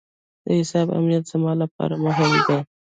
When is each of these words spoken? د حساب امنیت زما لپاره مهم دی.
د 0.45 0.47
حساب 0.59 0.87
امنیت 0.97 1.23
زما 1.31 1.51
لپاره 1.61 1.95
مهم 2.05 2.29
دی. 2.47 2.57